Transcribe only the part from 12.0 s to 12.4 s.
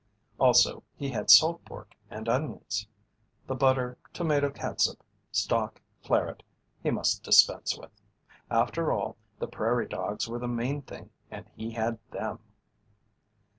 them.